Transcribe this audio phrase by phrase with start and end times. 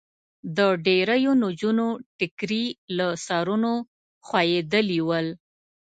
[0.57, 2.65] د ډېریو نجونو ټیکري
[2.97, 3.73] له سرونو
[4.25, 5.27] خوېدلي ول.